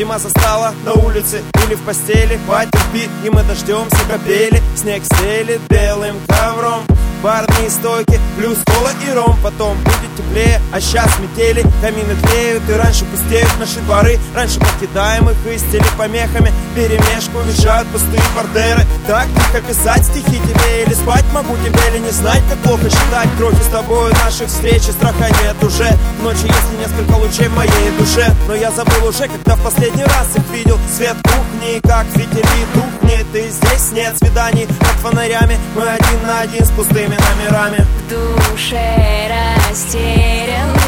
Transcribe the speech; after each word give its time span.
Зима 0.00 0.18
застала 0.18 0.72
на 0.86 0.94
улице 0.94 1.42
или 1.66 1.74
в 1.74 1.82
постели 1.82 2.40
Потерпи, 2.48 3.10
и 3.22 3.28
мы 3.28 3.42
дождемся 3.42 3.98
капели. 4.08 4.62
Снег 4.74 5.04
стелит 5.04 5.60
белым 5.68 6.16
ковром 6.26 6.86
Барные 7.22 7.68
стойки, 7.68 8.18
плюс 8.38 8.56
кола 8.64 8.92
и 9.06 9.12
ром. 9.12 9.36
Потом 9.42 9.76
будет 9.84 10.16
теплее, 10.16 10.58
а 10.72 10.80
сейчас 10.80 11.10
метели 11.18 11.62
Камины 11.82 12.14
тлеют 12.22 12.62
и 12.66 12.72
раньше 12.72 13.04
пустеют 13.04 13.50
наши 13.58 13.78
дворы. 13.80 14.18
Раньше 14.34 14.58
покидаем 14.58 15.28
их 15.28 15.36
и 15.52 15.58
стели 15.58 15.84
помехами 15.98 16.50
Перемешку 16.74 17.40
мешают 17.46 17.86
пустые 17.88 18.22
бордеры. 18.34 18.86
Так 19.06 19.26
тихо 19.26 19.60
писать 19.60 20.06
стихи 20.06 20.40
тебе 20.40 20.84
Или 20.86 20.94
спать 20.94 21.26
могу 21.42 21.56
тебе, 21.64 21.80
или 21.90 21.98
не 21.98 22.10
знать, 22.10 22.42
как 22.48 22.58
плохо 22.58 22.88
считать 22.90 23.28
Крохи 23.38 23.62
с 23.62 23.72
тобой 23.72 24.12
наших 24.24 24.48
встреч 24.48 24.88
и 24.88 24.92
страха 24.92 25.28
нет 25.42 25.56
уже. 25.62 25.90
Ночи, 26.22 26.44
если 26.44 26.76
несколько 26.78 27.16
лучей 27.16 27.48
в 27.48 27.56
моей 27.56 27.90
душе? 27.98 28.34
Но 28.46 28.54
я 28.54 28.70
забыл 28.70 29.08
уже, 29.08 29.28
когда 29.28 29.56
в 29.56 29.62
последний 29.62 30.04
раз 30.04 30.28
их 30.36 30.42
видел. 30.52 30.78
Свет 30.94 31.16
кухни, 31.22 31.80
как 31.82 32.06
фитили 32.06 32.66
тухнет 32.74 33.26
И 33.34 33.48
здесь? 33.48 33.92
Нет 33.92 34.16
свиданий 34.18 34.66
под 34.66 34.96
фонарями. 35.02 35.58
Мы 35.74 35.82
один 35.82 36.26
на 36.26 36.40
один 36.40 36.64
с 36.64 36.70
пустыми 36.70 37.16
номерами. 37.16 37.86
В 38.06 38.52
душе 38.52 39.30
растерянный 39.68 40.79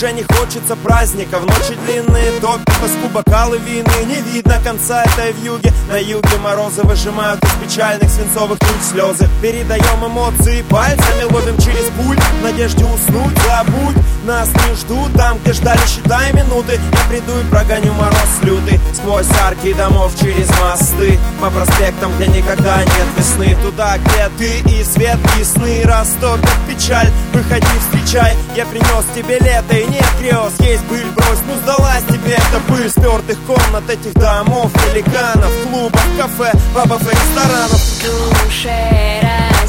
Уже 0.00 0.12
не 0.12 0.22
хочется 0.22 0.76
праздника 0.76 1.38
В 1.40 1.42
ночи 1.44 1.78
длинные 1.84 2.40
топи 2.40 2.64
Тоску 2.80 3.08
бокалы 3.12 3.58
вины. 3.58 3.84
Не 4.06 4.22
видно 4.22 4.58
конца 4.64 5.04
этой 5.04 5.32
вьюги. 5.32 5.70
На 5.90 5.98
юге 5.98 6.38
морозы 6.42 6.80
выжимают 6.84 7.44
из 7.44 7.50
печальных 7.62 8.08
свинцовых 8.08 8.58
туч 8.58 8.80
слезы. 8.90 9.28
Передаем 9.42 10.06
эмоции 10.06 10.62
пальцами 10.70 11.24
Ловим 11.24 11.58
через 11.58 11.90
пульт 11.90 12.18
В 12.18 12.42
надежде 12.42 12.84
уснуть, 12.86 13.36
забудь. 13.46 13.96
Нас 14.24 14.48
не 14.48 14.74
ждут 14.76 15.12
там, 15.14 15.38
где 15.38 15.52
ждали, 15.52 15.80
считай 15.86 16.32
минуты. 16.32 16.80
Я 16.92 17.08
приду 17.10 17.38
и 17.38 17.50
прогоню 17.50 17.92
мороз 17.92 18.38
лютый. 18.42 18.80
Сквозь 18.94 19.26
арки 19.42 19.74
домов 19.74 20.12
через 20.18 20.48
мосты. 20.60 21.18
По 21.42 21.50
проспектам, 21.50 22.12
где 22.16 22.26
никогда 22.28 22.82
нет 22.82 23.06
весны. 23.18 23.56
Туда, 23.62 23.98
где 23.98 24.30
ты 24.38 24.70
и 24.70 24.82
свет, 24.82 25.18
и 25.38 25.44
сны. 25.44 25.82
Растопят 25.84 26.56
печаль, 26.68 27.10
выходи, 27.32 27.66
встречай. 27.80 28.34
Я 28.54 28.64
принес 28.66 29.04
тебе 29.14 29.38
лето 29.38 29.74
и 29.74 29.89
нет 29.90 30.06
грез. 30.18 30.52
Есть 30.60 30.84
пыль, 30.84 31.06
брось, 31.14 31.42
ну 31.46 31.54
сдалась 31.62 32.04
тебе. 32.08 32.34
Эта 32.34 32.60
пыль 32.68 32.88
Спертых 32.88 33.38
комнат 33.46 33.88
этих 33.88 34.14
домов, 34.14 34.70
великанов 34.88 35.52
Клубов, 35.64 36.02
кафе, 36.16 36.52
бабов 36.74 37.02
и 37.02 37.10
ресторанов. 37.10 37.80
Душе 38.44 39.59